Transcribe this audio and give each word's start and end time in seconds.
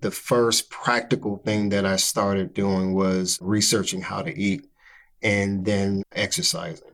the 0.00 0.10
first 0.10 0.70
practical 0.70 1.38
thing 1.38 1.70
that 1.70 1.84
I 1.84 1.96
started 1.96 2.54
doing 2.54 2.94
was 2.94 3.38
researching 3.40 4.02
how 4.02 4.22
to 4.22 4.36
eat 4.38 4.68
and 5.22 5.64
then 5.64 6.02
exercising. 6.12 6.88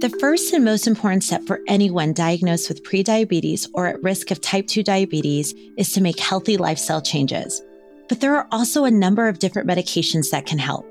The 0.00 0.14
first 0.20 0.52
and 0.52 0.64
most 0.64 0.86
important 0.86 1.24
step 1.24 1.44
for 1.46 1.60
anyone 1.66 2.12
diagnosed 2.12 2.68
with 2.68 2.84
prediabetes 2.84 3.68
or 3.74 3.86
at 3.86 4.02
risk 4.02 4.30
of 4.30 4.40
type 4.40 4.66
2 4.66 4.82
diabetes 4.82 5.54
is 5.78 5.92
to 5.92 6.00
make 6.00 6.18
healthy 6.18 6.56
lifestyle 6.56 7.00
changes. 7.00 7.62
But 8.08 8.20
there 8.20 8.36
are 8.36 8.46
also 8.50 8.84
a 8.84 8.90
number 8.90 9.28
of 9.28 9.38
different 9.38 9.68
medications 9.68 10.30
that 10.30 10.46
can 10.46 10.58
help. 10.58 10.84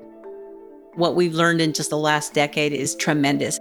What 0.94 1.14
we've 1.14 1.34
learned 1.34 1.60
in 1.60 1.72
just 1.72 1.90
the 1.90 1.98
last 1.98 2.34
decade 2.34 2.72
is 2.72 2.96
tremendous. 2.96 3.60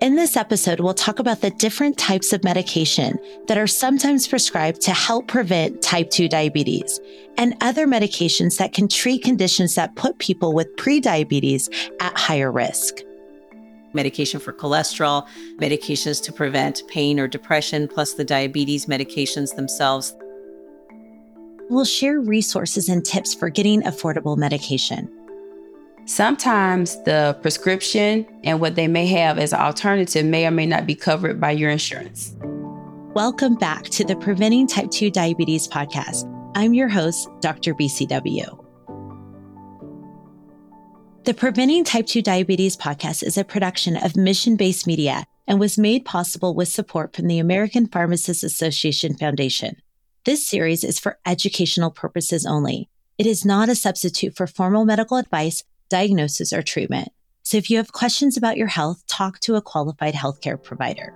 In 0.00 0.16
this 0.16 0.36
episode, 0.36 0.80
we'll 0.80 0.92
talk 0.92 1.18
about 1.18 1.40
the 1.40 1.50
different 1.50 1.96
types 1.96 2.32
of 2.32 2.44
medication 2.44 3.18
that 3.46 3.56
are 3.56 3.66
sometimes 3.66 4.26
prescribed 4.26 4.80
to 4.82 4.90
help 4.90 5.28
prevent 5.28 5.80
type 5.82 6.10
2 6.10 6.28
diabetes 6.28 7.00
and 7.38 7.56
other 7.60 7.86
medications 7.86 8.58
that 8.58 8.74
can 8.74 8.88
treat 8.88 9.22
conditions 9.22 9.76
that 9.76 9.94
put 9.94 10.18
people 10.18 10.52
with 10.52 10.74
prediabetes 10.76 11.72
at 12.00 12.16
higher 12.18 12.50
risk. 12.50 12.98
Medication 13.92 14.40
for 14.40 14.52
cholesterol, 14.52 15.26
medications 15.58 16.22
to 16.24 16.32
prevent 16.32 16.82
pain 16.88 17.20
or 17.20 17.28
depression, 17.28 17.86
plus 17.86 18.14
the 18.14 18.24
diabetes 18.24 18.86
medications 18.86 19.54
themselves. 19.54 20.14
We'll 21.70 21.84
share 21.84 22.20
resources 22.20 22.88
and 22.88 23.04
tips 23.04 23.32
for 23.32 23.48
getting 23.48 23.82
affordable 23.82 24.36
medication. 24.36 25.08
Sometimes 26.06 27.02
the 27.04 27.38
prescription 27.40 28.26
and 28.44 28.60
what 28.60 28.74
they 28.74 28.86
may 28.86 29.06
have 29.06 29.38
as 29.38 29.54
an 29.54 29.60
alternative 29.60 30.26
may 30.26 30.46
or 30.46 30.50
may 30.50 30.66
not 30.66 30.86
be 30.86 30.94
covered 30.94 31.40
by 31.40 31.50
your 31.50 31.70
insurance. 31.70 32.36
Welcome 33.14 33.54
back 33.54 33.84
to 33.84 34.04
the 34.04 34.14
Preventing 34.16 34.66
Type 34.66 34.90
2 34.90 35.10
Diabetes 35.10 35.66
podcast. 35.66 36.30
I'm 36.54 36.74
your 36.74 36.88
host, 36.88 37.30
Dr. 37.40 37.72
BCW. 37.72 38.62
The 41.24 41.32
Preventing 41.32 41.84
Type 41.84 42.06
2 42.06 42.20
Diabetes 42.20 42.76
podcast 42.76 43.22
is 43.22 43.38
a 43.38 43.44
production 43.44 43.96
of 43.96 44.14
mission 44.14 44.56
based 44.56 44.86
media 44.86 45.24
and 45.46 45.58
was 45.58 45.78
made 45.78 46.04
possible 46.04 46.54
with 46.54 46.68
support 46.68 47.16
from 47.16 47.28
the 47.28 47.38
American 47.38 47.86
Pharmacists 47.86 48.42
Association 48.42 49.16
Foundation. 49.16 49.76
This 50.26 50.46
series 50.46 50.84
is 50.84 50.98
for 50.98 51.18
educational 51.24 51.90
purposes 51.90 52.44
only. 52.44 52.90
It 53.16 53.26
is 53.26 53.46
not 53.46 53.70
a 53.70 53.74
substitute 53.74 54.36
for 54.36 54.46
formal 54.46 54.84
medical 54.84 55.16
advice 55.16 55.62
diagnosis, 55.94 56.52
or 56.52 56.60
treatment. 56.60 57.08
So 57.44 57.56
if 57.56 57.70
you 57.70 57.76
have 57.76 57.92
questions 57.92 58.36
about 58.36 58.56
your 58.56 58.66
health, 58.66 59.06
talk 59.06 59.38
to 59.40 59.54
a 59.54 59.62
qualified 59.62 60.14
healthcare 60.14 60.60
provider. 60.60 61.14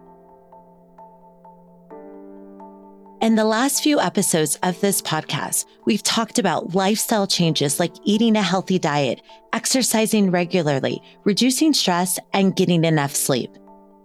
In 3.20 3.34
the 3.34 3.44
last 3.44 3.82
few 3.82 3.98
episodes 3.98 4.56
of 4.62 4.80
this 4.80 5.02
podcast, 5.02 5.64
we've 5.84 6.04
talked 6.04 6.38
about 6.38 6.76
lifestyle 6.76 7.26
changes 7.26 7.80
like 7.80 7.92
eating 8.04 8.36
a 8.36 8.42
healthy 8.42 8.78
diet, 8.78 9.20
exercising 9.52 10.30
regularly, 10.30 11.02
reducing 11.24 11.72
stress, 11.72 12.20
and 12.32 12.54
getting 12.54 12.84
enough 12.84 13.16
sleep. 13.16 13.50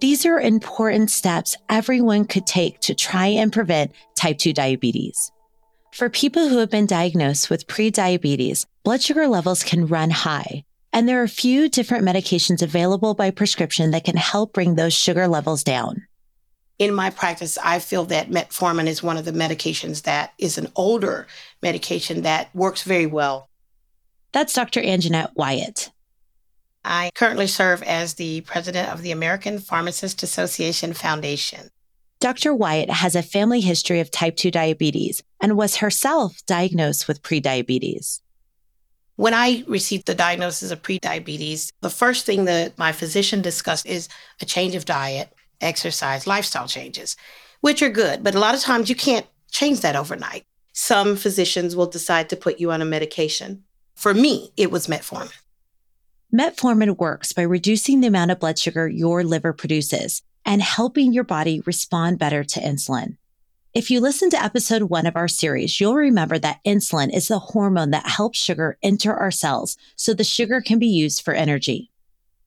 These 0.02 0.26
are 0.26 0.40
important 0.40 1.12
steps 1.12 1.56
everyone 1.70 2.26
could 2.26 2.48
take 2.48 2.80
to 2.80 2.96
try 2.96 3.28
and 3.28 3.54
prevent 3.54 3.92
type 4.16 4.40
2 4.40 4.54
diabetes. 4.54 5.32
For 5.94 6.10
people 6.10 6.50
who 6.50 6.58
have 6.58 6.72
been 6.72 6.88
diagnosed 6.88 7.52
with 7.52 7.68
prediabetes, 7.68 8.66
blood 8.84 9.04
sugar 9.04 9.28
levels 9.28 9.62
can 9.62 9.86
run 9.86 10.10
high. 10.10 10.64
And 10.92 11.08
there 11.08 11.22
are 11.22 11.26
a 11.26 11.30
few 11.30 11.70
different 11.70 12.04
medications 12.04 12.64
available 12.64 13.14
by 13.14 13.30
prescription 13.30 13.92
that 13.92 14.04
can 14.04 14.18
help 14.18 14.54
bring 14.54 14.74
those 14.74 14.96
sugar 14.96 15.28
levels 15.28 15.64
down. 15.64 16.08
In 16.80 16.96
my 16.96 17.12
practice, 17.12 17.60
I 17.64 17.78
feel 17.78 18.06
that 18.06 18.32
metformin 18.32 18.88
is 18.88 19.04
one 19.04 19.18
of 19.18 19.26
the 19.26 19.32
medications 19.32 20.02
that 20.02 20.34
is 20.40 20.58
an 20.58 20.70
older 20.76 21.28
medication 21.62 22.24
that 22.24 22.50
works 22.56 22.82
very 22.82 23.06
well. 23.06 23.48
That's 24.32 24.54
Dr. 24.54 24.82
Anjanette 24.82 25.36
Wyatt. 25.36 25.92
I 26.84 27.12
currently 27.14 27.46
serve 27.46 27.84
as 27.84 28.16
the 28.16 28.42
president 28.42 28.92
of 28.92 29.04
the 29.04 29.12
American 29.12 29.60
Pharmacist 29.60 30.24
Association 30.24 30.94
Foundation. 30.94 31.70
Dr. 32.24 32.56
Wyatt 32.56 32.90
has 32.90 33.18
a 33.18 33.22
family 33.22 33.60
history 33.60 34.00
of 34.00 34.10
type 34.10 34.38
2 34.38 34.50
diabetes 34.50 35.22
and 35.42 35.58
was 35.58 35.76
herself 35.76 36.42
diagnosed 36.48 37.06
with 37.06 37.22
prediabetes. 37.22 38.22
When 39.18 39.34
I 39.34 39.66
received 39.68 40.06
the 40.06 40.16
diagnosis 40.16 40.72
of 40.72 40.82
prediabetes, 40.82 41.74
the 41.82 41.90
first 41.90 42.26
thing 42.26 42.46
that 42.46 42.78
my 42.78 42.94
physician 42.94 43.42
discussed 43.42 43.86
is 43.86 44.08
a 44.42 44.46
change 44.46 44.74
of 44.74 44.86
diet, 44.86 45.34
exercise, 45.60 46.26
lifestyle 46.26 46.66
changes, 46.66 47.18
which 47.60 47.82
are 47.82 47.90
good, 47.90 48.24
but 48.24 48.36
a 48.36 48.40
lot 48.40 48.56
of 48.56 48.62
times 48.62 48.88
you 48.88 48.96
can't 48.96 49.28
change 49.52 49.82
that 49.82 49.98
overnight. 49.98 50.46
Some 50.72 51.18
physicians 51.18 51.76
will 51.76 51.88
decide 51.88 52.30
to 52.30 52.38
put 52.38 52.58
you 52.58 52.72
on 52.72 52.82
a 52.82 52.86
medication. 52.86 53.66
For 53.96 54.14
me, 54.14 54.54
it 54.56 54.72
was 54.72 54.88
metformin. 54.88 55.34
Metformin 56.34 56.98
works 56.98 57.34
by 57.34 57.42
reducing 57.42 58.00
the 58.00 58.08
amount 58.08 58.32
of 58.32 58.40
blood 58.40 58.58
sugar 58.58 58.88
your 58.88 59.26
liver 59.26 59.52
produces 59.52 60.22
and 60.46 60.62
helping 60.62 61.14
your 61.14 61.24
body 61.24 61.62
respond 61.66 62.20
better 62.20 62.44
to 62.44 62.60
insulin. 62.60 63.18
If 63.74 63.90
you 63.90 64.02
listen 64.02 64.30
to 64.30 64.44
episode 64.44 64.84
one 64.84 65.08
of 65.08 65.16
our 65.16 65.28
series, 65.28 65.82
you'll 65.82 65.96
remember 65.96 66.38
that 66.38 66.60
insulin 66.64 67.12
is 67.12 67.28
the 67.28 67.40
hormone 67.40 67.90
that 67.90 68.06
helps 68.06 68.38
sugar 68.38 68.78
enter 68.84 69.14
our 69.16 69.32
cells 69.32 69.78
so 69.96 70.14
the 70.14 70.24
sugar 70.24 70.62
can 70.62 70.78
be 70.78 70.88
used 70.88 71.24
for 71.24 71.34
energy. 71.34 71.90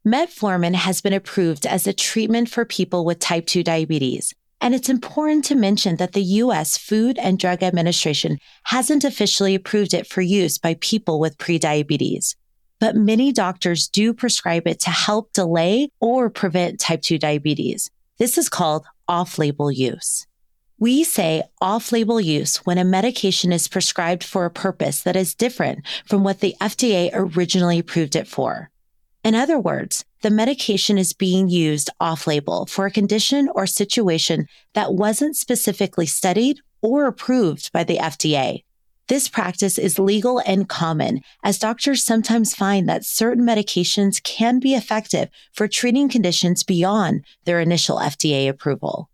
Metformin 0.07 0.75
has 0.75 1.01
been 1.01 1.13
approved 1.13 1.67
as 1.67 1.87
a 1.87 1.93
treatment 1.93 2.49
for 2.49 2.65
people 2.65 3.05
with 3.05 3.19
type 3.19 3.47
2 3.47 3.65
diabetes. 3.65 4.35
And 4.61 4.73
it's 4.73 4.89
important 4.89 5.45
to 5.47 5.57
mention 5.57 5.97
that 5.97 6.13
the 6.13 6.23
US 6.23 6.79
Food 6.79 7.19
and 7.19 7.41
Drug 7.41 7.63
Administration 7.63 8.39
hasn't 8.65 9.03
officially 9.03 9.57
approved 9.57 9.95
it 9.95 10.07
for 10.07 10.23
use 10.23 10.59
by 10.59 10.75
people 10.81 11.19
with 11.19 11.39
prediabetes. 11.39 12.37
But 12.79 12.97
many 12.97 13.33
doctors 13.33 13.89
do 13.89 14.13
prescribe 14.13 14.67
it 14.67 14.81
to 14.81 14.91
help 14.91 15.33
delay 15.33 15.89
or 16.01 16.29
prevent 16.29 16.81
type 16.81 17.03
2 17.03 17.19
diabetes. 17.19 17.91
This 18.19 18.37
is 18.37 18.49
called 18.49 18.85
off 19.09 19.39
label 19.39 19.71
use. 19.71 20.27
We 20.79 21.05
say 21.05 21.43
off 21.61 21.91
label 21.91 22.21
use 22.21 22.59
when 22.59 22.77
a 22.77 22.85
medication 22.85 23.51
is 23.51 23.67
prescribed 23.67 24.23
for 24.23 24.45
a 24.45 24.51
purpose 24.51 25.03
that 25.03 25.17
is 25.17 25.35
different 25.35 25.87
from 26.05 26.23
what 26.23 26.41
the 26.41 26.55
FDA 26.61 27.09
originally 27.15 27.79
approved 27.79 28.15
it 28.15 28.29
for. 28.29 28.71
In 29.25 29.35
other 29.35 29.59
words, 29.59 30.05
the 30.21 30.31
medication 30.31 30.99
is 30.99 31.15
being 31.15 31.49
used 31.49 31.89
off 31.99 32.27
label 32.27 32.67
for 32.67 32.85
a 32.85 32.91
condition 32.91 33.49
or 33.55 33.67
situation 33.67 34.47
that 34.75 34.93
wasn't 34.93 35.37
specifically 35.37 36.07
studied 36.07 36.61
or 36.83 37.07
approved 37.07 37.73
by 37.73 37.83
the 37.83 37.97
FDA. 37.97 38.63
This 39.09 39.29
practice 39.29 39.79
is 39.79 40.01
legal 40.01 40.43
and 40.47 40.69
common 40.69 41.21
as 41.45 41.61
doctors 41.61 42.03
sometimes 42.03 42.57
find 42.57 42.89
that 42.89 43.05
certain 43.05 43.45
medications 43.45 44.21
can 44.21 44.59
be 44.59 44.75
effective 44.75 45.29
for 45.53 45.69
treating 45.69 46.09
conditions 46.09 46.65
beyond 46.65 47.25
their 47.45 47.61
initial 47.61 47.99
FDA 47.99 48.49
approval. 48.49 49.09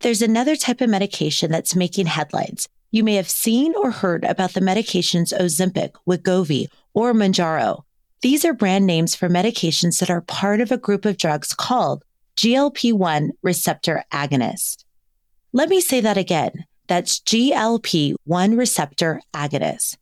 There's 0.00 0.20
another 0.20 0.54
type 0.54 0.82
of 0.82 0.90
medication 0.90 1.50
that's 1.50 1.74
making 1.74 2.06
headlines. 2.06 2.68
You 2.90 3.04
may 3.04 3.14
have 3.14 3.30
seen 3.30 3.72
or 3.76 3.90
heard 3.90 4.24
about 4.24 4.52
the 4.52 4.60
medications 4.60 5.32
Ozempic, 5.32 5.92
Wegovy, 6.06 6.68
or 6.92 7.14
Mounjaro. 7.14 7.84
These 8.20 8.44
are 8.44 8.52
brand 8.52 8.86
names 8.86 9.14
for 9.14 9.30
medications 9.30 9.98
that 10.00 10.10
are 10.10 10.20
part 10.20 10.60
of 10.60 10.70
a 10.70 10.76
group 10.76 11.06
of 11.06 11.16
drugs 11.16 11.54
called 11.54 12.04
GLP-1 12.36 13.30
receptor 13.42 14.04
agonist. 14.12 14.84
Let 15.54 15.70
me 15.70 15.80
say 15.80 16.02
that 16.02 16.18
again. 16.18 16.66
That's 16.88 17.20
GLP-1 17.20 18.58
receptor 18.58 19.20
agonist. 19.34 19.96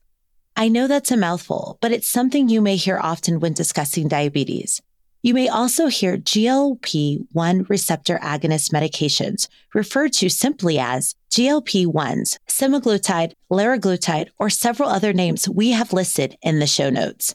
I 0.56 0.68
know 0.68 0.86
that's 0.86 1.10
a 1.10 1.16
mouthful, 1.16 1.78
but 1.80 1.92
it's 1.92 2.08
something 2.08 2.48
you 2.48 2.60
may 2.60 2.76
hear 2.76 2.98
often 2.98 3.40
when 3.40 3.54
discussing 3.54 4.06
diabetes. 4.06 4.80
You 5.22 5.32
may 5.32 5.48
also 5.48 5.86
hear 5.86 6.18
GLP 6.18 7.26
1 7.32 7.66
receptor 7.70 8.18
agonist 8.22 8.72
medications 8.72 9.48
referred 9.72 10.12
to 10.14 10.28
simply 10.28 10.78
as 10.78 11.14
GLP 11.30 11.86
1s, 11.86 12.36
semaglutide, 12.46 13.32
liraglutide, 13.50 14.28
or 14.38 14.50
several 14.50 14.90
other 14.90 15.14
names 15.14 15.48
we 15.48 15.70
have 15.70 15.94
listed 15.94 16.36
in 16.42 16.58
the 16.58 16.66
show 16.66 16.90
notes. 16.90 17.34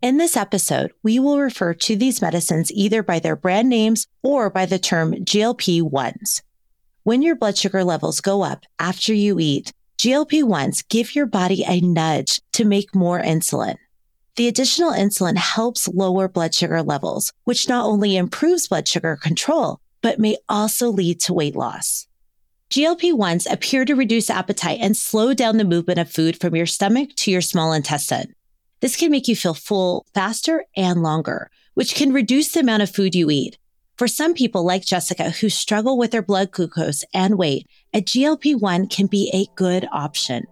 In 0.00 0.18
this 0.18 0.36
episode, 0.36 0.92
we 1.02 1.18
will 1.18 1.40
refer 1.40 1.74
to 1.74 1.96
these 1.96 2.22
medicines 2.22 2.70
either 2.72 3.02
by 3.02 3.18
their 3.18 3.34
brand 3.34 3.68
names 3.68 4.06
or 4.22 4.48
by 4.48 4.64
the 4.64 4.78
term 4.78 5.12
GLP 5.14 5.82
1s. 5.82 6.42
When 7.06 7.22
your 7.22 7.36
blood 7.36 7.56
sugar 7.56 7.84
levels 7.84 8.20
go 8.20 8.42
up 8.42 8.64
after 8.80 9.14
you 9.14 9.38
eat, 9.38 9.72
GLP 9.96 10.42
1s 10.42 10.88
give 10.88 11.14
your 11.14 11.26
body 11.26 11.62
a 11.64 11.80
nudge 11.80 12.40
to 12.54 12.64
make 12.64 12.96
more 12.96 13.22
insulin. 13.22 13.76
The 14.34 14.48
additional 14.48 14.90
insulin 14.90 15.36
helps 15.36 15.86
lower 15.86 16.26
blood 16.26 16.52
sugar 16.52 16.82
levels, 16.82 17.32
which 17.44 17.68
not 17.68 17.86
only 17.86 18.16
improves 18.16 18.66
blood 18.66 18.88
sugar 18.88 19.16
control, 19.22 19.78
but 20.02 20.18
may 20.18 20.36
also 20.48 20.88
lead 20.88 21.20
to 21.20 21.32
weight 21.32 21.54
loss. 21.54 22.08
GLP 22.70 23.12
1s 23.12 23.46
appear 23.52 23.84
to 23.84 23.94
reduce 23.94 24.28
appetite 24.28 24.80
and 24.82 24.96
slow 24.96 25.32
down 25.32 25.58
the 25.58 25.64
movement 25.64 26.00
of 26.00 26.10
food 26.10 26.40
from 26.40 26.56
your 26.56 26.66
stomach 26.66 27.10
to 27.18 27.30
your 27.30 27.40
small 27.40 27.72
intestine. 27.72 28.34
This 28.80 28.96
can 28.96 29.12
make 29.12 29.28
you 29.28 29.36
feel 29.36 29.54
full 29.54 30.06
faster 30.12 30.64
and 30.76 31.04
longer, 31.04 31.52
which 31.74 31.94
can 31.94 32.12
reduce 32.12 32.48
the 32.48 32.58
amount 32.58 32.82
of 32.82 32.90
food 32.90 33.14
you 33.14 33.30
eat. 33.30 33.58
For 33.96 34.06
some 34.06 34.34
people 34.34 34.62
like 34.62 34.84
Jessica 34.84 35.30
who 35.30 35.48
struggle 35.48 35.96
with 35.96 36.10
their 36.10 36.20
blood 36.20 36.50
glucose 36.50 37.02
and 37.14 37.38
weight, 37.38 37.66
a 37.94 38.02
GLP 38.02 38.60
1 38.60 38.88
can 38.88 39.06
be 39.06 39.30
a 39.32 39.46
good 39.56 39.88
option. 39.90 40.44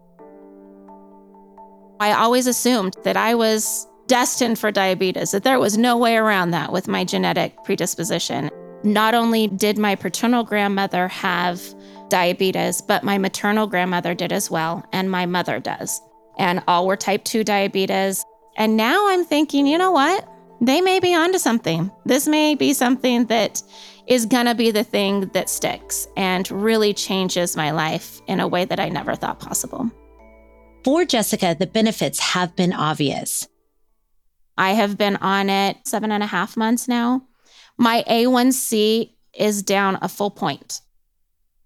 I 2.00 2.12
always 2.12 2.46
assumed 2.46 2.96
that 3.04 3.18
I 3.18 3.34
was 3.34 3.86
destined 4.06 4.58
for 4.58 4.70
diabetes, 4.70 5.32
that 5.32 5.44
there 5.44 5.58
was 5.58 5.76
no 5.76 5.98
way 5.98 6.16
around 6.16 6.52
that 6.52 6.72
with 6.72 6.88
my 6.88 7.04
genetic 7.04 7.62
predisposition. 7.64 8.48
Not 8.82 9.14
only 9.14 9.48
did 9.48 9.76
my 9.76 9.94
paternal 9.94 10.42
grandmother 10.42 11.06
have 11.08 11.62
diabetes, 12.08 12.80
but 12.80 13.04
my 13.04 13.18
maternal 13.18 13.66
grandmother 13.66 14.14
did 14.14 14.32
as 14.32 14.50
well, 14.50 14.82
and 14.90 15.10
my 15.10 15.26
mother 15.26 15.60
does. 15.60 16.00
And 16.38 16.62
all 16.66 16.86
were 16.86 16.96
type 16.96 17.24
2 17.24 17.44
diabetes. 17.44 18.24
And 18.56 18.78
now 18.78 19.06
I'm 19.08 19.24
thinking, 19.24 19.66
you 19.66 19.76
know 19.76 19.92
what? 19.92 20.26
They 20.64 20.80
may 20.80 20.98
be 20.98 21.14
onto 21.14 21.38
something. 21.38 21.90
This 22.06 22.26
may 22.26 22.54
be 22.54 22.72
something 22.72 23.26
that 23.26 23.62
is 24.06 24.24
going 24.24 24.46
to 24.46 24.54
be 24.54 24.70
the 24.70 24.82
thing 24.82 25.28
that 25.34 25.50
sticks 25.50 26.08
and 26.16 26.50
really 26.50 26.94
changes 26.94 27.54
my 27.54 27.70
life 27.70 28.22
in 28.28 28.40
a 28.40 28.48
way 28.48 28.64
that 28.64 28.80
I 28.80 28.88
never 28.88 29.14
thought 29.14 29.40
possible. 29.40 29.90
For 30.82 31.04
Jessica, 31.04 31.54
the 31.58 31.66
benefits 31.66 32.18
have 32.18 32.56
been 32.56 32.72
obvious. 32.72 33.46
I 34.56 34.70
have 34.72 34.96
been 34.96 35.16
on 35.16 35.50
it 35.50 35.76
seven 35.84 36.10
and 36.10 36.22
a 36.22 36.26
half 36.26 36.56
months 36.56 36.88
now. 36.88 37.26
My 37.76 38.02
A1C 38.08 39.12
is 39.34 39.62
down 39.62 39.98
a 40.00 40.08
full 40.08 40.30
point. 40.30 40.80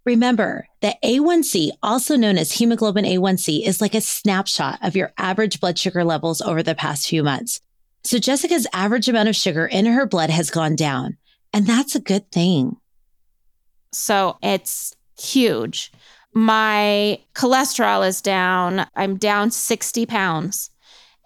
Remember 0.05 0.67
that 0.81 1.01
A1C, 1.05 1.71
also 1.85 2.17
known 2.17 2.37
as 2.37 2.51
hemoglobin 2.51 3.05
A1C, 3.05 3.65
is 3.65 3.81
like 3.81 3.95
a 3.95 4.01
snapshot 4.01 4.81
of 4.83 4.97
your 4.97 5.13
average 5.19 5.61
blood 5.61 5.79
sugar 5.79 6.03
levels 6.03 6.41
over 6.41 6.65
the 6.65 6.75
past 6.75 7.07
few 7.07 7.23
months. 7.23 7.61
So 8.05 8.19
Jessica's 8.19 8.67
average 8.73 9.09
amount 9.09 9.29
of 9.29 9.37
sugar 9.37 9.67
in 9.67 9.87
her 9.87 10.07
blood 10.07 10.31
has 10.31 10.51
gone 10.51 10.77
down, 10.77 11.17
and 11.53 11.67
that's 11.67 11.95
a 11.95 12.01
good 12.01 12.31
thing. 12.33 12.77
So 13.93 14.39
it's 14.43 14.95
huge. 15.21 15.93
My 16.33 17.21
cholesterol 17.35 18.07
is 18.07 18.21
down. 18.21 18.87
I'm 18.95 19.17
down 19.17 19.51
60 19.51 20.07
pounds. 20.07 20.71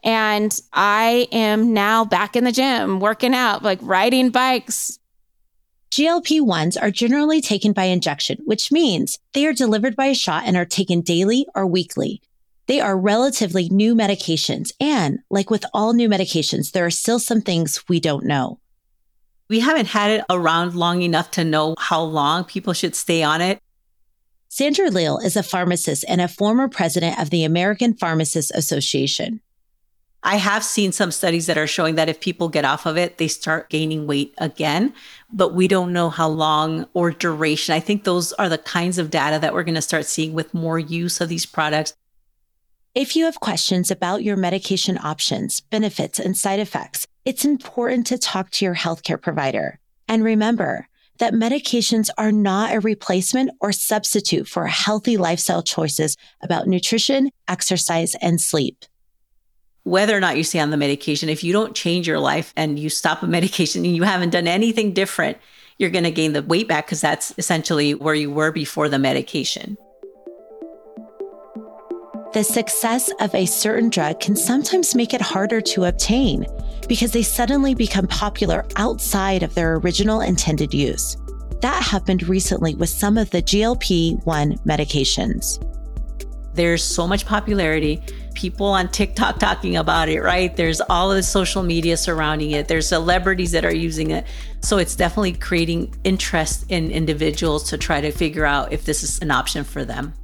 And 0.05 0.59
I 0.73 1.29
am 1.31 1.73
now 1.73 2.05
back 2.05 2.35
in 2.35 2.45
the 2.45 2.53
gym, 2.53 2.99
working 2.99 3.35
out, 3.35 3.63
like 3.63 3.79
riding 3.83 4.31
bikes. 4.31 4.99
GLP 5.93 6.41
1s 6.41 6.77
are 6.81 6.91
generally 6.91 7.41
taken 7.41 7.73
by 7.73 7.85
injection, 7.85 8.39
which 8.45 8.73
means 8.73 9.19
they 9.35 9.47
are 9.47 9.53
delivered 9.53 9.95
by 9.95 10.07
a 10.07 10.15
shot 10.15 10.45
and 10.47 10.57
are 10.57 10.65
taken 10.65 11.03
daily 11.03 11.47
or 11.55 11.67
weekly. 11.67 12.23
They 12.67 12.81
are 12.81 12.97
relatively 12.97 13.69
new 13.69 13.95
medications. 13.95 14.73
And 14.81 15.19
like 15.31 15.51
with 15.51 15.65
all 15.75 15.93
new 15.93 16.09
medications, 16.09 16.73
there 16.73 16.87
are 16.87 16.91
still 16.91 17.19
some 17.19 17.41
things 17.41 17.83
we 17.89 18.01
don't 18.01 18.25
know. 18.25 18.61
We 19.49 19.61
haven't 19.61 19.89
had 19.89 20.11
it 20.11 20.25
around 20.31 20.75
long 20.75 21.03
enough 21.03 21.31
to 21.33 21.45
know 21.45 21.75
how 21.79 22.03
long 22.03 22.45
people 22.45 22.73
should 22.73 22.95
stay 22.95 23.23
on 23.23 23.41
it. 23.41 23.61
Sandra 24.49 24.91
Leal 24.91 25.19
is 25.19 25.37
a 25.37 25.43
pharmacist 25.43 26.05
and 26.09 26.21
a 26.21 26.29
former 26.29 26.69
president 26.69 27.19
of 27.19 27.31
the 27.31 27.45
American 27.45 27.95
Pharmacists 27.95 28.51
Association. 28.53 29.41
I 30.25 30.37
have 30.37 30.63
seen 30.63 30.93
some 30.93 31.11
studies 31.11 31.47
that 31.47 31.59
are 31.59 31.67
showing 31.67 31.97
that 31.97 32.09
if 32.09 32.21
people 32.21 32.49
get 32.49 32.65
off 32.65 32.87
of 32.87 32.97
it, 32.97 33.19
they 33.19 33.27
start 33.29 33.71
gaining 33.71 34.07
weight 34.07 34.35
again, 34.39 34.95
but 35.33 35.53
we 35.53 35.67
don't 35.67 35.93
know 35.93 36.11
how 36.11 36.29
long 36.29 36.87
or 36.95 37.11
duration. 37.11 37.75
I 37.75 37.81
think 37.81 38.05
those 38.05 38.33
are 38.35 38.49
the 38.49 38.59
kinds 38.59 38.99
of 38.99 39.11
data 39.11 39.41
that 39.41 39.53
we're 39.53 39.65
going 39.65 39.75
to 39.75 39.83
start 39.83 40.07
seeing 40.07 40.33
with 40.33 40.55
more 40.55 40.79
use 40.79 41.21
of 41.21 41.29
these 41.29 41.45
products. 41.45 41.95
If 42.95 43.17
you 43.17 43.25
have 43.25 43.41
questions 43.41 43.91
about 43.91 44.23
your 44.23 44.37
medication 44.37 44.99
options, 44.99 45.61
benefits, 45.61 46.19
and 46.19 46.37
side 46.37 46.61
effects, 46.61 47.07
it's 47.25 47.43
important 47.43 48.07
to 48.09 48.19
talk 48.19 48.51
to 48.51 48.67
your 48.67 48.75
healthcare 48.75 49.21
provider. 49.21 49.79
And 50.09 50.23
remember 50.23 50.89
that 51.19 51.33
medications 51.33 52.11
are 52.19 52.33
not 52.33 52.75
a 52.75 52.81
replacement 52.81 53.51
or 53.61 53.73
substitute 53.73 54.47
for 54.47 54.67
healthy 54.67 55.17
lifestyle 55.17 55.63
choices 55.63 56.19
about 56.43 56.67
nutrition, 56.67 57.31
exercise, 57.49 58.15
and 58.17 58.41
sleep 58.41 58.85
whether 59.85 60.17
or 60.17 60.21
not 60.21 60.37
you 60.37 60.45
stay 60.45 60.61
on 60.61 60.71
the 60.71 60.77
medication, 60.77 61.29
if 61.29 61.43
you 61.43 61.53
don't 61.53 61.75
change 61.75 62.07
your 62.07 62.21
life 62.21 62.53
and 62.57 62.79
you 62.79 62.89
stop 62.89 63.23
a 63.23 63.27
medication 63.27 63.85
and 63.85 63.97
you 63.97 64.05
haven't 64.05 64.31
done 64.31 64.47
anything 64.47 64.93
different, 64.93 65.39
you're 65.79 65.91
going 65.91 66.05
to 66.05 66.11
gain 66.11 66.33
the 66.35 66.43
weight 66.43 66.69
back 66.69 66.87
because 66.87 67.01
that's 67.01 67.35
essentially 67.37 67.95
where 67.95 68.15
you 68.15 68.31
were 68.31 68.53
before 68.53 68.89
the 68.89 68.99
medication. 68.99 69.77
The 72.33 72.43
success 72.43 73.11
of 73.21 73.35
a 73.35 73.45
certain 73.45 73.91
drug 73.91 74.19
can 74.19 74.37
sometimes 74.37 74.95
make 74.95 75.13
it 75.13 75.21
harder 75.21 75.61
to 75.61 75.85
obtain 75.85 76.47
because 76.89 77.13
they 77.13 77.23
suddenly 77.23 77.75
become 77.75 78.07
popular 78.07 78.65
outside 78.77 79.43
of 79.43 79.55
their 79.55 79.77
original 79.77 80.23
intended 80.23 80.73
use. 80.73 81.19
That 81.61 81.83
happened 81.83 82.27
recently 82.29 82.75
with 82.75 82.89
some 82.89 83.19
of 83.19 83.29
the 83.29 83.43
GLP 83.43 84.25
1 84.25 84.53
medications. 84.61 85.63
There's 86.55 86.83
so 86.83 87.07
much 87.07 87.27
popularity 87.27 88.03
people 88.35 88.67
on 88.67 88.89
TikTok 88.89 89.39
talking 89.39 89.77
about 89.77 90.09
it, 90.09 90.23
right? 90.23 90.57
There's 90.57 90.81
all 90.81 91.11
the 91.11 91.23
social 91.23 91.63
media 91.63 91.99
surrounding 91.99 92.53
it. 92.53 92.67
There's 92.67 92.89
celebrities 92.89 93.53
that 93.53 93.67
are 93.67 93.75
using 93.75 94.11
it. 94.11 94.27
So 94.63 94.79
it's 94.79 94.97
definitely 94.97 95.35
creating 95.35 95.95
interest 96.03 96.65
in 96.71 96.91
individuals 96.91 97.69
to 97.69 97.77
try 97.77 98.01
to 98.01 98.11
figure 98.11 98.47
out 98.47 98.73
if 98.73 98.87
this 98.87 99.03
is 99.03 99.19
an 99.19 99.31
option 99.31 99.65
for 99.65 99.85
them. 99.85 100.15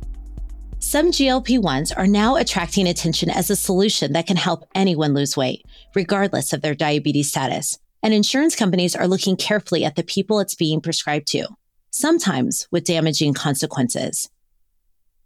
Some 0.80 1.10
GLP 1.10 1.58
1s 1.58 1.92
are 1.96 2.06
now 2.06 2.36
attracting 2.36 2.86
attention 2.86 3.30
as 3.30 3.50
a 3.50 3.56
solution 3.56 4.12
that 4.12 4.28
can 4.28 4.36
help 4.36 4.64
anyone 4.76 5.12
lose 5.12 5.36
weight, 5.36 5.66
regardless 5.94 6.52
of 6.52 6.62
their 6.62 6.74
diabetes 6.74 7.28
status. 7.28 7.78
And 8.02 8.14
insurance 8.14 8.54
companies 8.54 8.94
are 8.94 9.08
looking 9.08 9.36
carefully 9.36 9.84
at 9.84 9.96
the 9.96 10.04
people 10.04 10.38
it's 10.38 10.54
being 10.54 10.80
prescribed 10.80 11.26
to, 11.28 11.48
sometimes 11.90 12.68
with 12.70 12.84
damaging 12.84 13.34
consequences. 13.34 14.30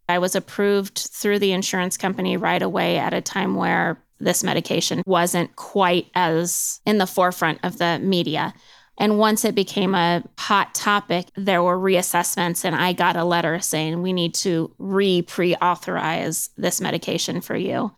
I 0.09 0.19
was 0.19 0.35
approved 0.35 0.97
through 0.97 1.39
the 1.39 1.53
insurance 1.53 1.99
company 1.99 2.39
right 2.39 2.63
away 2.63 2.99
at 2.99 3.13
a 3.13 3.21
time 3.21 3.55
where 3.55 4.03
this 4.19 4.43
medication 4.43 5.03
wasn't 5.05 5.55
quite 5.57 6.07
as 6.15 6.81
in 6.87 6.97
the 6.97 7.07
forefront 7.07 7.59
of 7.63 7.77
the 7.77 7.99
media. 8.03 8.55
And 8.99 9.19
once 9.19 9.45
it 9.45 9.55
became 9.55 9.95
a 9.95 10.23
hot 10.39 10.75
topic, 10.75 11.27
there 11.35 11.63
were 11.63 11.79
reassessments, 11.79 12.65
and 12.65 12.77
I 12.77 12.93
got 12.93 13.17
a 13.17 13.25
letter 13.25 13.59
saying 13.59 14.03
we 14.03 14.13
need 14.13 14.35
to 14.37 14.75
re 14.79 15.23
pre 15.23 15.57
authorize 15.57 16.51
this 16.57 16.81
medication 16.81 17.41
for 17.41 17.57
you. 17.57 17.93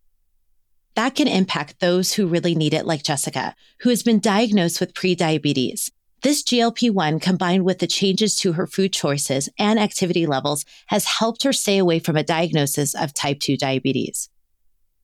That 0.94 1.16
can 1.16 1.26
impact 1.26 1.80
those 1.80 2.12
who 2.12 2.28
really 2.28 2.54
need 2.54 2.72
it, 2.72 2.86
like 2.86 3.02
Jessica, 3.02 3.56
who 3.80 3.90
has 3.90 4.04
been 4.04 4.20
diagnosed 4.20 4.80
with 4.80 4.94
prediabetes. 4.94 5.90
This 6.22 6.42
GLP 6.42 6.90
1 6.90 7.20
combined 7.20 7.64
with 7.64 7.80
the 7.80 7.86
changes 7.86 8.36
to 8.36 8.52
her 8.52 8.66
food 8.66 8.92
choices 8.92 9.48
and 9.58 9.78
activity 9.78 10.24
levels 10.24 10.64
has 10.86 11.04
helped 11.04 11.42
her 11.42 11.52
stay 11.52 11.76
away 11.76 11.98
from 11.98 12.16
a 12.16 12.22
diagnosis 12.22 12.94
of 12.94 13.12
type 13.12 13.40
2 13.40 13.56
diabetes. 13.56 14.30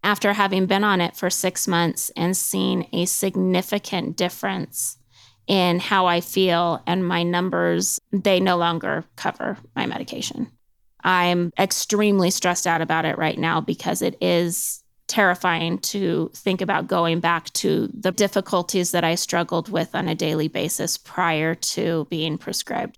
After 0.03 0.33
having 0.33 0.65
been 0.65 0.83
on 0.83 1.03
it 1.03 1.17
for 1.17 1.29
six 1.29 1.69
months 1.69 2.11
and 2.17 2.35
seen 2.35 2.89
a 2.93 3.05
significant 3.05 4.17
difference 4.17 4.97
in 5.51 5.81
how 5.81 6.07
I 6.07 6.21
feel 6.21 6.81
and 6.87 7.05
my 7.05 7.25
numbers, 7.25 8.01
they 8.13 8.39
no 8.39 8.57
longer 8.57 9.05
cover 9.17 9.59
my 9.75 9.85
medication. 9.85 10.49
I'm 11.03 11.53
extremely 11.59 12.31
stressed 12.31 12.69
out 12.69 12.81
about 12.81 13.05
it 13.05 13.19
right 13.19 13.37
now 13.37 13.61
because 13.61 14.01
it 14.01 14.17
is 14.21 14.85
terrifying 15.09 15.79
to 15.79 16.31
think 16.35 16.61
about 16.61 16.87
going 16.87 17.19
back 17.19 17.53
to 17.55 17.91
the 17.93 18.13
difficulties 18.13 18.93
that 18.93 19.03
I 19.03 19.17
struggled 19.17 19.69
with 19.69 19.93
on 19.93 20.07
a 20.07 20.15
daily 20.15 20.47
basis 20.47 20.97
prior 20.97 21.57
to 21.57 22.07
being 22.11 22.39
prescribed. 22.39 22.97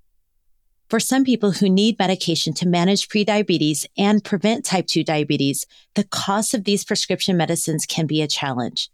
For 0.91 1.01
some 1.01 1.25
people 1.25 1.53
who 1.53 1.71
need 1.71 1.99
medication 1.99 2.53
to 2.55 2.69
manage 2.69 3.09
prediabetes 3.09 3.87
and 3.97 4.23
prevent 4.23 4.67
type 4.67 4.89
2 4.89 5.05
diabetes, 5.05 5.65
the 5.95 6.05
cost 6.05 6.53
of 6.53 6.65
these 6.65 6.85
prescription 6.85 7.39
medicines 7.39 7.87
can 7.87 8.07
be 8.07 8.21
a 8.21 8.29
challenge. 8.29 8.91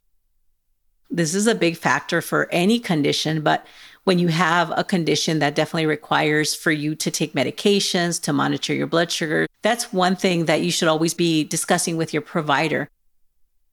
This 1.10 1.34
is 1.34 1.46
a 1.46 1.54
big 1.54 1.76
factor 1.76 2.20
for 2.20 2.48
any 2.52 2.78
condition, 2.78 3.40
but 3.40 3.66
when 4.04 4.18
you 4.18 4.28
have 4.28 4.72
a 4.76 4.84
condition 4.84 5.38
that 5.40 5.54
definitely 5.54 5.86
requires 5.86 6.54
for 6.54 6.70
you 6.70 6.94
to 6.94 7.10
take 7.10 7.34
medications 7.34 8.20
to 8.22 8.32
monitor 8.32 8.72
your 8.72 8.86
blood 8.86 9.10
sugar, 9.10 9.46
that's 9.60 9.92
one 9.92 10.16
thing 10.16 10.46
that 10.46 10.62
you 10.62 10.70
should 10.70 10.88
always 10.88 11.12
be 11.12 11.44
discussing 11.44 11.96
with 11.96 12.14
your 12.14 12.22
provider. 12.22 12.88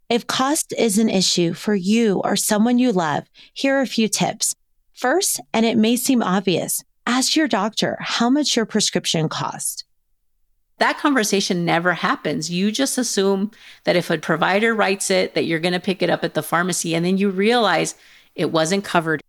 If 0.09 0.27
cost 0.27 0.73
is 0.77 0.97
an 0.97 1.09
issue 1.09 1.53
for 1.53 1.73
you 1.73 2.21
or 2.23 2.35
someone 2.35 2.79
you 2.79 2.91
love, 2.91 3.29
here 3.53 3.77
are 3.77 3.81
a 3.81 3.87
few 3.87 4.07
tips. 4.07 4.53
First, 4.93 5.39
and 5.53 5.65
it 5.65 5.77
may 5.77 5.95
seem 5.95 6.21
obvious, 6.21 6.83
ask 7.07 7.35
your 7.35 7.47
doctor 7.47 7.97
how 8.01 8.29
much 8.29 8.57
your 8.57 8.65
prescription 8.65 9.29
cost. 9.29 9.84
That 10.77 10.97
conversation 10.97 11.63
never 11.63 11.93
happens. 11.93 12.49
You 12.49 12.71
just 12.71 12.97
assume 12.97 13.51
that 13.85 13.95
if 13.95 14.09
a 14.09 14.17
provider 14.17 14.73
writes 14.73 15.09
it, 15.09 15.33
that 15.33 15.45
you're 15.45 15.59
going 15.59 15.73
to 15.73 15.79
pick 15.79 16.01
it 16.01 16.09
up 16.09 16.23
at 16.23 16.33
the 16.33 16.43
pharmacy, 16.43 16.93
and 16.93 17.05
then 17.05 17.17
you 17.17 17.29
realize 17.29 17.95
it 18.35 18.51
wasn't 18.51 18.83
covered. 18.83 19.21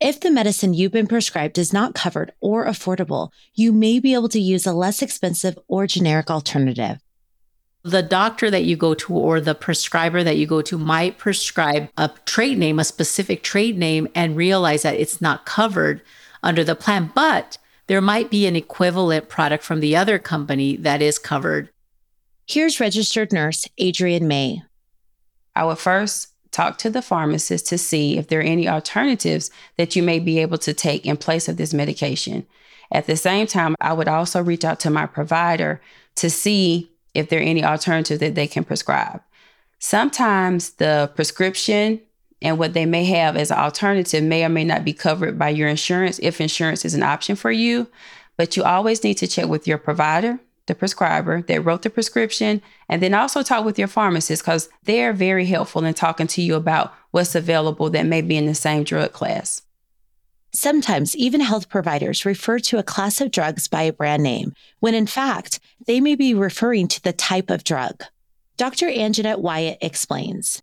If 0.00 0.20
the 0.20 0.30
medicine 0.30 0.74
you've 0.74 0.92
been 0.92 1.06
prescribed 1.06 1.56
is 1.56 1.72
not 1.72 1.94
covered 1.94 2.32
or 2.40 2.66
affordable, 2.66 3.30
you 3.54 3.72
may 3.72 4.00
be 4.00 4.12
able 4.14 4.28
to 4.30 4.40
use 4.40 4.66
a 4.66 4.72
less 4.72 5.00
expensive 5.02 5.58
or 5.68 5.86
generic 5.86 6.30
alternative 6.30 7.00
the 7.86 8.02
doctor 8.02 8.50
that 8.50 8.64
you 8.64 8.76
go 8.76 8.94
to 8.94 9.14
or 9.14 9.40
the 9.40 9.54
prescriber 9.54 10.24
that 10.24 10.36
you 10.36 10.44
go 10.44 10.60
to 10.60 10.76
might 10.76 11.18
prescribe 11.18 11.88
a 11.96 12.10
trade 12.24 12.58
name, 12.58 12.80
a 12.80 12.84
specific 12.84 13.44
trade 13.44 13.78
name, 13.78 14.08
and 14.12 14.36
realize 14.36 14.82
that 14.82 14.96
it's 14.96 15.20
not 15.20 15.46
covered 15.46 16.02
under 16.42 16.64
the 16.64 16.74
plan. 16.74 17.12
But 17.14 17.58
there 17.86 18.00
might 18.00 18.30
be 18.30 18.46
an 18.46 18.56
equivalent 18.56 19.28
product 19.28 19.62
from 19.64 19.80
the 19.80 19.96
other 19.96 20.18
company 20.18 20.76
that 20.76 21.02
is 21.02 21.18
covered. 21.18 21.70
Here's 22.46 22.80
registered 22.80 23.32
nurse 23.32 23.66
Adrienne 23.80 24.28
May. 24.28 24.62
I 25.54 25.64
would 25.64 25.78
first 25.78 26.28
talk 26.50 26.78
to 26.78 26.90
the 26.90 27.02
pharmacist 27.02 27.66
to 27.66 27.78
see 27.78 28.18
if 28.18 28.28
there 28.28 28.40
are 28.40 28.42
any 28.42 28.68
alternatives 28.68 29.50
that 29.76 29.94
you 29.94 30.02
may 30.02 30.18
be 30.18 30.38
able 30.38 30.58
to 30.58 30.72
take 30.72 31.04
in 31.04 31.16
place 31.16 31.48
of 31.48 31.56
this 31.56 31.74
medication. 31.74 32.46
At 32.92 33.06
the 33.06 33.16
same 33.16 33.46
time, 33.46 33.74
I 33.80 33.92
would 33.92 34.08
also 34.08 34.42
reach 34.42 34.64
out 34.64 34.80
to 34.80 34.90
my 34.90 35.06
provider 35.06 35.80
to 36.16 36.30
see 36.30 36.90
if 37.14 37.28
there 37.28 37.40
are 37.40 37.42
any 37.42 37.64
alternatives 37.64 38.20
that 38.20 38.34
they 38.34 38.46
can 38.46 38.64
prescribe. 38.64 39.20
Sometimes 39.78 40.70
the 40.70 41.10
prescription 41.14 42.00
and 42.42 42.58
what 42.58 42.74
they 42.74 42.86
may 42.86 43.04
have 43.04 43.36
as 43.36 43.50
an 43.50 43.58
alternative 43.58 44.22
may 44.22 44.44
or 44.44 44.48
may 44.48 44.64
not 44.64 44.84
be 44.84 44.92
covered 44.92 45.38
by 45.38 45.48
your 45.48 45.68
insurance 45.68 46.18
if 46.22 46.40
insurance 46.40 46.84
is 46.84 46.94
an 46.94 47.02
option 47.02 47.36
for 47.36 47.50
you. 47.50 47.88
But 48.36 48.56
you 48.56 48.64
always 48.64 49.02
need 49.02 49.14
to 49.14 49.26
check 49.26 49.46
with 49.46 49.66
your 49.66 49.78
provider, 49.78 50.38
the 50.66 50.74
prescriber 50.74 51.42
that 51.42 51.64
wrote 51.64 51.82
the 51.82 51.90
prescription, 51.90 52.60
and 52.88 53.02
then 53.02 53.14
also 53.14 53.42
talk 53.42 53.64
with 53.64 53.78
your 53.78 53.88
pharmacist 53.88 54.42
because 54.42 54.68
they're 54.84 55.12
very 55.12 55.46
helpful 55.46 55.84
in 55.84 55.94
talking 55.94 56.26
to 56.28 56.42
you 56.42 56.54
about 56.54 56.92
what's 57.12 57.34
available 57.34 57.88
that 57.90 58.06
may 58.06 58.20
be 58.20 58.36
in 58.36 58.46
the 58.46 58.54
same 58.54 58.84
drug 58.84 59.12
class. 59.12 59.62
Sometimes 60.52 61.16
even 61.16 61.40
health 61.40 61.68
providers 61.68 62.24
refer 62.24 62.58
to 62.60 62.78
a 62.78 62.82
class 62.82 63.20
of 63.20 63.30
drugs 63.30 63.68
by 63.68 63.82
a 63.82 63.92
brand 63.92 64.22
name, 64.22 64.54
when 64.80 64.94
in 64.94 65.06
fact, 65.06 65.60
they 65.86 66.00
may 66.00 66.14
be 66.14 66.34
referring 66.34 66.88
to 66.88 67.02
the 67.02 67.12
type 67.12 67.50
of 67.50 67.64
drug. 67.64 68.04
Dr. 68.56 68.86
Anjanette 68.86 69.40
Wyatt 69.40 69.78
explains. 69.82 70.62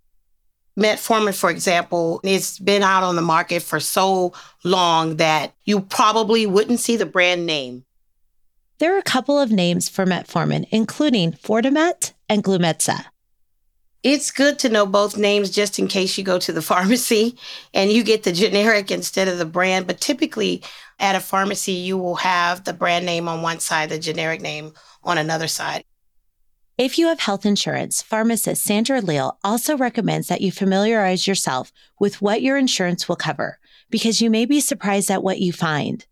Metformin, 0.78 1.38
for 1.38 1.50
example, 1.50 2.20
it's 2.24 2.58
been 2.58 2.82
out 2.82 3.04
on 3.04 3.16
the 3.16 3.22
market 3.22 3.62
for 3.62 3.80
so 3.80 4.34
long 4.64 5.18
that 5.18 5.54
you 5.66 5.82
probably 5.82 6.46
wouldn't 6.46 6.80
see 6.80 6.98
the 6.98 7.06
brand 7.06 7.46
name. 7.46 7.86
There 8.80 8.96
are 8.96 9.00
a 9.00 9.04
couple 9.04 9.40
of 9.40 9.52
names 9.52 9.88
for 9.88 10.06
metformin, 10.06 10.68
including 10.72 11.34
Fortamet 11.34 12.14
and 12.28 12.44
Glumetza. 12.44 13.06
It's 14.02 14.32
good 14.32 14.60
to 14.60 14.70
know 14.70 14.86
both 14.86 15.16
names 15.16 15.50
just 15.50 15.80
in 15.80 15.88
case 15.88 16.18
you 16.18 16.24
go 16.24 16.40
to 16.40 16.52
the 16.52 16.62
pharmacy 16.72 17.38
and 17.74 17.92
you 17.92 18.04
get 18.04 18.24
the 18.24 18.34
generic 18.34 18.90
instead 18.90 19.28
of 19.28 19.38
the 19.38 19.46
brand. 19.46 19.86
But 19.88 20.02
typically 20.02 20.64
at 21.00 21.16
a 21.16 21.20
pharmacy, 21.20 21.74
you 21.74 21.98
will 21.98 22.16
have 22.16 22.64
the 22.64 22.74
brand 22.74 23.06
name 23.06 23.30
on 23.30 23.42
one 23.42 23.60
side, 23.60 23.90
the 23.90 24.00
generic 24.00 24.42
name 24.42 24.74
on 25.04 25.18
another 25.18 25.48
side. 25.48 25.84
If 26.78 26.98
you 26.98 27.08
have 27.10 27.20
health 27.20 27.46
insurance, 27.46 28.02
pharmacist 28.02 28.64
Sandra 28.64 29.00
Leal 29.00 29.38
also 29.44 29.78
recommends 29.78 30.28
that 30.28 30.42
you 30.42 30.52
familiarize 30.52 31.28
yourself 31.28 31.72
with 32.00 32.20
what 32.20 32.42
your 32.42 32.58
insurance 32.58 33.08
will 33.08 33.16
cover 33.16 33.60
because 33.92 34.22
you 34.22 34.32
may 34.32 34.46
be 34.46 34.60
surprised 34.60 35.12
at 35.12 35.22
what 35.22 35.40
you 35.40 35.54
find. 35.54 36.04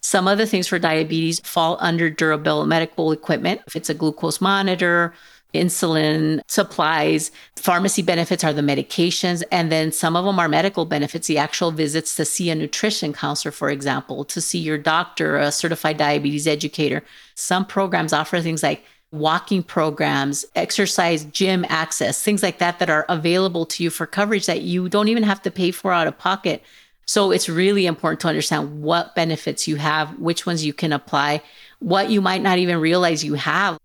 Some 0.00 0.26
of 0.26 0.38
the 0.38 0.46
things 0.46 0.66
for 0.66 0.80
diabetes 0.80 1.38
fall 1.44 1.76
under 1.78 2.10
durable 2.10 2.66
medical 2.66 3.12
equipment. 3.12 3.60
If 3.68 3.76
it's 3.76 3.88
a 3.88 3.94
glucose 3.94 4.40
monitor, 4.40 5.14
insulin 5.54 6.40
supplies, 6.48 7.30
pharmacy 7.54 8.02
benefits 8.02 8.42
are 8.42 8.52
the 8.52 8.62
medications, 8.62 9.44
and 9.52 9.70
then 9.70 9.92
some 9.92 10.16
of 10.16 10.24
them 10.24 10.40
are 10.40 10.48
medical 10.48 10.84
benefits, 10.84 11.28
the 11.28 11.38
actual 11.38 11.70
visits 11.70 12.16
to 12.16 12.24
see 12.24 12.50
a 12.50 12.56
nutrition 12.56 13.12
counselor, 13.12 13.52
for 13.52 13.70
example, 13.70 14.24
to 14.24 14.40
see 14.40 14.58
your 14.58 14.78
doctor, 14.78 15.36
a 15.36 15.52
certified 15.52 15.96
diabetes 15.96 16.48
educator. 16.48 17.04
Some 17.36 17.64
programs 17.64 18.12
offer 18.12 18.40
things 18.40 18.64
like 18.64 18.84
walking 19.18 19.62
programs, 19.62 20.44
exercise 20.54 21.24
gym 21.26 21.64
access, 21.68 22.22
things 22.22 22.42
like 22.42 22.58
that 22.58 22.78
that 22.78 22.90
are 22.90 23.06
available 23.08 23.66
to 23.66 23.82
you 23.82 23.90
for 23.90 24.06
coverage 24.06 24.46
that 24.46 24.62
you 24.62 24.88
don't 24.88 25.08
even 25.08 25.22
have 25.22 25.42
to 25.42 25.50
pay 25.50 25.70
for 25.70 25.92
out 25.92 26.06
of 26.06 26.18
pocket. 26.18 26.62
So 27.06 27.30
it's 27.30 27.48
really 27.48 27.86
important 27.86 28.20
to 28.20 28.28
understand 28.28 28.82
what 28.82 29.14
benefits 29.14 29.68
you 29.68 29.76
have, 29.76 30.18
which 30.18 30.44
ones 30.44 30.64
you 30.64 30.72
can 30.72 30.92
apply, 30.92 31.42
what 31.78 32.10
you 32.10 32.20
might 32.20 32.42
not 32.42 32.58
even 32.58 32.78
realize 32.78 33.24
you 33.24 33.34
have. 33.34 33.78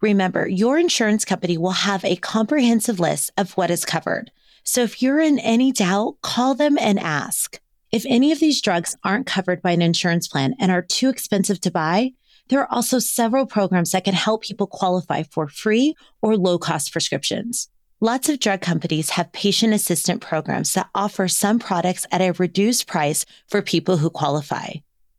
Remember, 0.00 0.48
your 0.48 0.78
insurance 0.78 1.24
company 1.26 1.58
will 1.58 1.72
have 1.72 2.04
a 2.04 2.16
comprehensive 2.16 2.98
list 2.98 3.30
of 3.36 3.52
what 3.52 3.70
is 3.70 3.84
covered. 3.84 4.30
So 4.64 4.82
if 4.82 5.02
you're 5.02 5.20
in 5.20 5.38
any 5.38 5.72
doubt, 5.72 6.16
call 6.22 6.54
them 6.54 6.78
and 6.78 6.98
ask. 6.98 7.60
If 7.92 8.06
any 8.08 8.30
of 8.32 8.38
these 8.38 8.62
drugs 8.62 8.96
aren't 9.04 9.26
covered 9.26 9.60
by 9.60 9.72
an 9.72 9.82
insurance 9.82 10.28
plan 10.28 10.54
and 10.60 10.70
are 10.70 10.82
too 10.82 11.08
expensive 11.08 11.60
to 11.62 11.70
buy, 11.70 12.12
there 12.50 12.60
are 12.60 12.72
also 12.72 12.98
several 12.98 13.46
programs 13.46 13.92
that 13.92 14.04
can 14.04 14.14
help 14.14 14.42
people 14.42 14.66
qualify 14.66 15.22
for 15.22 15.48
free 15.48 15.94
or 16.20 16.36
low 16.36 16.58
cost 16.58 16.92
prescriptions. 16.92 17.68
Lots 18.00 18.28
of 18.28 18.40
drug 18.40 18.60
companies 18.60 19.10
have 19.10 19.32
patient 19.32 19.72
assistant 19.72 20.20
programs 20.20 20.74
that 20.74 20.90
offer 20.94 21.28
some 21.28 21.58
products 21.58 22.06
at 22.10 22.20
a 22.20 22.32
reduced 22.32 22.86
price 22.86 23.24
for 23.46 23.62
people 23.62 23.98
who 23.98 24.10
qualify. 24.10 24.68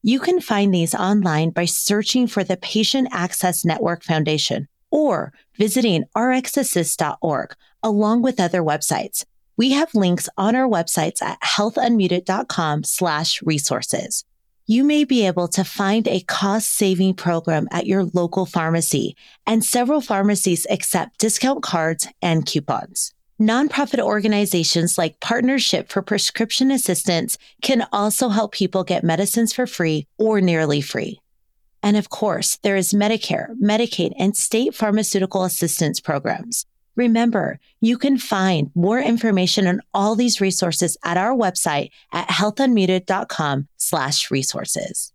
You 0.04 0.20
can 0.20 0.42
find 0.42 0.74
these 0.74 0.94
online 0.94 1.52
by 1.52 1.66
searching 1.66 2.28
for 2.28 2.44
the 2.44 2.58
Patient 2.58 3.08
Access 3.12 3.64
Network 3.64 4.04
Foundation 4.04 4.68
or 4.90 5.32
visiting 5.58 6.04
rxassist.org 6.18 7.56
along 7.82 8.24
with 8.24 8.40
other 8.40 8.62
websites. 8.62 9.26
We 9.58 9.72
have 9.72 9.94
links 9.96 10.28
on 10.38 10.56
our 10.56 10.68
websites 10.68 11.22
at 11.22 11.40
healthunmuted.com 11.42 12.84
slash 12.84 13.42
resources 13.44 14.26
you 14.66 14.84
may 14.84 15.04
be 15.04 15.26
able 15.26 15.48
to 15.50 15.64
find 15.64 16.08
a 16.08 16.22
cost 16.22 16.70
saving 16.70 17.14
program 17.16 17.68
at 17.72 17.88
your 17.88 18.06
local 18.14 18.46
pharmacy, 18.46 19.16
and 19.46 19.64
several 19.64 20.02
pharmacies 20.02 20.68
accept 20.70 21.20
discount 21.20 21.64
cards 21.64 22.08
and 22.22 22.46
coupons. 22.46 23.14
Nonprofit 23.40 24.00
organizations 24.00 24.98
like 24.98 25.20
Partnership 25.20 25.90
for 25.90 26.04
Prescription 26.04 26.70
Assistance 26.70 27.38
can 27.64 27.88
also 27.92 28.30
help 28.30 28.52
people 28.54 28.84
get 28.84 29.04
medicines 29.04 29.52
for 29.52 29.66
free 29.66 30.06
or 30.20 30.42
nearly 30.42 30.80
free. 30.80 31.20
And 31.82 31.98
of 31.98 32.10
course, 32.10 32.58
there 32.62 32.76
is 32.76 32.94
Medicare, 32.94 33.56
Medicaid, 33.60 34.14
and 34.18 34.38
state 34.38 34.76
pharmaceutical 34.76 35.44
assistance 35.44 36.00
programs. 36.00 36.68
Remember, 36.96 37.60
you 37.80 37.98
can 37.98 38.18
find 38.18 38.70
more 38.76 39.00
information 39.00 39.68
on 39.68 39.82
all 39.94 40.16
these 40.16 40.42
resources 40.42 40.98
at 41.04 41.18
our 41.18 41.34
website 41.36 41.90
at 42.12 42.28
healthunmuted.com 42.28 43.68
slash 43.78 44.30
resources. 44.30 45.14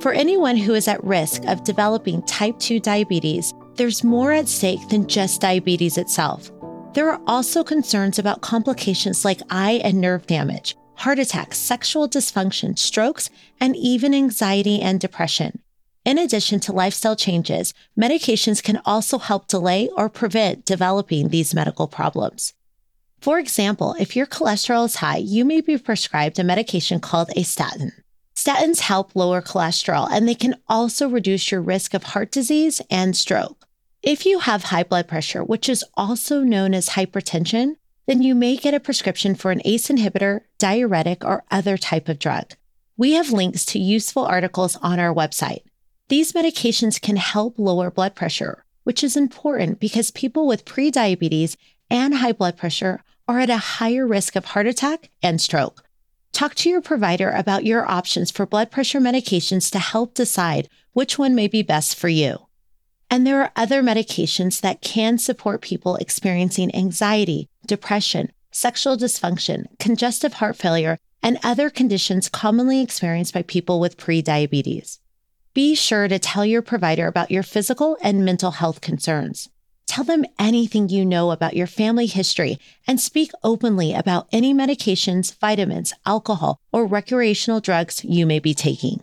For 0.00 0.12
anyone 0.12 0.56
who 0.56 0.74
is 0.74 0.86
at 0.86 1.02
risk 1.02 1.44
of 1.46 1.64
developing 1.64 2.22
type 2.24 2.58
2 2.58 2.78
diabetes, 2.80 3.54
there's 3.76 4.04
more 4.04 4.32
at 4.32 4.48
stake 4.48 4.86
than 4.88 5.08
just 5.08 5.40
diabetes 5.40 5.96
itself. 5.96 6.52
There 6.92 7.10
are 7.10 7.20
also 7.26 7.64
concerns 7.64 8.18
about 8.18 8.42
complications 8.42 9.24
like 9.24 9.40
eye 9.48 9.80
and 9.82 10.00
nerve 10.00 10.26
damage, 10.26 10.76
heart 10.96 11.18
attacks, 11.18 11.58
sexual 11.58 12.08
dysfunction, 12.08 12.78
strokes, 12.78 13.30
and 13.60 13.74
even 13.76 14.14
anxiety 14.14 14.80
and 14.80 15.00
depression. 15.00 15.63
In 16.04 16.18
addition 16.18 16.60
to 16.60 16.72
lifestyle 16.72 17.16
changes, 17.16 17.72
medications 17.98 18.62
can 18.62 18.80
also 18.84 19.18
help 19.18 19.48
delay 19.48 19.88
or 19.96 20.10
prevent 20.10 20.66
developing 20.66 21.28
these 21.28 21.54
medical 21.54 21.88
problems. 21.88 22.52
For 23.20 23.38
example, 23.38 23.96
if 23.98 24.14
your 24.14 24.26
cholesterol 24.26 24.84
is 24.84 24.96
high, 24.96 25.16
you 25.16 25.46
may 25.46 25.62
be 25.62 25.78
prescribed 25.78 26.38
a 26.38 26.44
medication 26.44 27.00
called 27.00 27.30
a 27.34 27.42
statin. 27.42 27.92
Statins 28.36 28.80
help 28.80 29.16
lower 29.16 29.40
cholesterol 29.40 30.06
and 30.10 30.28
they 30.28 30.34
can 30.34 30.56
also 30.68 31.08
reduce 31.08 31.50
your 31.50 31.62
risk 31.62 31.94
of 31.94 32.02
heart 32.02 32.30
disease 32.30 32.82
and 32.90 33.16
stroke. 33.16 33.64
If 34.02 34.26
you 34.26 34.40
have 34.40 34.64
high 34.64 34.82
blood 34.82 35.08
pressure, 35.08 35.42
which 35.42 35.70
is 35.70 35.82
also 35.94 36.42
known 36.42 36.74
as 36.74 36.90
hypertension, 36.90 37.76
then 38.06 38.20
you 38.22 38.34
may 38.34 38.56
get 38.56 38.74
a 38.74 38.80
prescription 38.80 39.34
for 39.34 39.50
an 39.50 39.62
ACE 39.64 39.88
inhibitor, 39.88 40.40
diuretic, 40.58 41.24
or 41.24 41.44
other 41.50 41.78
type 41.78 42.10
of 42.10 42.18
drug. 42.18 42.52
We 42.98 43.12
have 43.12 43.32
links 43.32 43.64
to 43.66 43.78
useful 43.78 44.26
articles 44.26 44.76
on 44.76 45.00
our 45.00 45.14
website. 45.14 45.62
These 46.14 46.32
medications 46.32 47.00
can 47.00 47.16
help 47.16 47.58
lower 47.58 47.90
blood 47.90 48.14
pressure, 48.14 48.64
which 48.84 49.02
is 49.02 49.16
important 49.16 49.80
because 49.80 50.12
people 50.12 50.46
with 50.46 50.64
prediabetes 50.64 51.56
and 51.90 52.14
high 52.14 52.30
blood 52.30 52.56
pressure 52.56 53.02
are 53.26 53.40
at 53.40 53.50
a 53.50 53.56
higher 53.56 54.06
risk 54.06 54.36
of 54.36 54.44
heart 54.44 54.68
attack 54.68 55.10
and 55.24 55.40
stroke. 55.40 55.82
Talk 56.30 56.54
to 56.54 56.70
your 56.70 56.80
provider 56.80 57.30
about 57.30 57.64
your 57.64 57.84
options 57.90 58.30
for 58.30 58.46
blood 58.46 58.70
pressure 58.70 59.00
medications 59.00 59.72
to 59.72 59.80
help 59.80 60.14
decide 60.14 60.68
which 60.92 61.18
one 61.18 61.34
may 61.34 61.48
be 61.48 61.64
best 61.64 61.96
for 61.96 62.08
you. 62.08 62.46
And 63.10 63.26
there 63.26 63.42
are 63.42 63.50
other 63.56 63.82
medications 63.82 64.60
that 64.60 64.82
can 64.82 65.18
support 65.18 65.62
people 65.62 65.96
experiencing 65.96 66.72
anxiety, 66.76 67.48
depression, 67.66 68.30
sexual 68.52 68.96
dysfunction, 68.96 69.64
congestive 69.80 70.34
heart 70.34 70.54
failure, 70.54 70.96
and 71.24 71.40
other 71.42 71.70
conditions 71.70 72.28
commonly 72.28 72.80
experienced 72.80 73.34
by 73.34 73.42
people 73.42 73.80
with 73.80 73.96
prediabetes. 73.96 75.00
Be 75.54 75.76
sure 75.76 76.08
to 76.08 76.18
tell 76.18 76.44
your 76.44 76.62
provider 76.62 77.06
about 77.06 77.30
your 77.30 77.44
physical 77.44 77.96
and 78.02 78.24
mental 78.24 78.50
health 78.50 78.80
concerns. 78.80 79.48
Tell 79.86 80.02
them 80.02 80.24
anything 80.36 80.88
you 80.88 81.06
know 81.06 81.30
about 81.30 81.54
your 81.54 81.68
family 81.68 82.06
history 82.06 82.58
and 82.88 83.00
speak 83.00 83.30
openly 83.44 83.94
about 83.94 84.26
any 84.32 84.52
medications, 84.52 85.38
vitamins, 85.38 85.92
alcohol, 86.04 86.58
or 86.72 86.86
recreational 86.86 87.60
drugs 87.60 88.04
you 88.04 88.26
may 88.26 88.40
be 88.40 88.52
taking. 88.52 88.98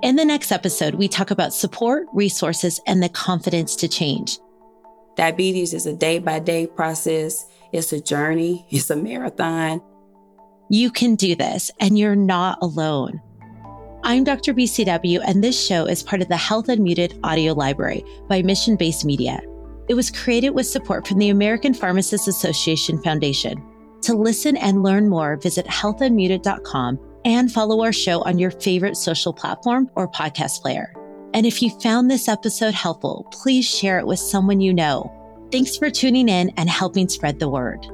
In 0.00 0.14
the 0.14 0.24
next 0.24 0.52
episode, 0.52 0.94
we 0.94 1.08
talk 1.08 1.32
about 1.32 1.52
support, 1.52 2.06
resources, 2.12 2.80
and 2.86 3.02
the 3.02 3.08
confidence 3.08 3.74
to 3.74 3.88
change. 3.88 4.38
Diabetes 5.16 5.74
is 5.74 5.86
a 5.86 5.92
day 5.92 6.20
by 6.20 6.38
day 6.38 6.68
process, 6.68 7.44
it's 7.72 7.92
a 7.92 8.00
journey, 8.00 8.64
it's 8.70 8.90
a 8.90 8.96
marathon. 8.96 9.82
You 10.70 10.92
can 10.92 11.16
do 11.16 11.34
this, 11.34 11.72
and 11.80 11.98
you're 11.98 12.14
not 12.14 12.58
alone. 12.62 13.20
I'm 14.04 14.22
Dr. 14.22 14.54
BCW, 14.54 15.20
and 15.26 15.42
this 15.42 15.60
show 15.60 15.84
is 15.84 16.04
part 16.04 16.22
of 16.22 16.28
the 16.28 16.36
Health 16.36 16.68
Unmuted 16.68 17.18
audio 17.24 17.52
library 17.52 18.04
by 18.28 18.42
Mission 18.42 18.76
Based 18.76 19.04
Media. 19.04 19.40
It 19.88 19.94
was 19.94 20.10
created 20.10 20.50
with 20.50 20.66
support 20.66 21.06
from 21.06 21.18
the 21.18 21.30
American 21.30 21.74
Pharmacists 21.74 22.28
Association 22.28 23.02
Foundation. 23.02 23.62
To 24.02 24.14
listen 24.14 24.56
and 24.56 24.84
learn 24.84 25.08
more, 25.08 25.36
visit 25.36 25.66
healthunmuted.com 25.66 27.00
and 27.24 27.52
follow 27.52 27.82
our 27.82 27.92
show 27.92 28.22
on 28.22 28.38
your 28.38 28.52
favorite 28.52 28.96
social 28.96 29.32
platform 29.32 29.90
or 29.96 30.08
podcast 30.08 30.62
player. 30.62 30.94
And 31.34 31.44
if 31.44 31.60
you 31.60 31.70
found 31.80 32.08
this 32.08 32.28
episode 32.28 32.74
helpful, 32.74 33.26
please 33.32 33.68
share 33.68 33.98
it 33.98 34.06
with 34.06 34.20
someone 34.20 34.60
you 34.60 34.72
know. 34.72 35.12
Thanks 35.50 35.76
for 35.76 35.90
tuning 35.90 36.28
in 36.28 36.50
and 36.56 36.70
helping 36.70 37.08
spread 37.08 37.40
the 37.40 37.48
word. 37.48 37.84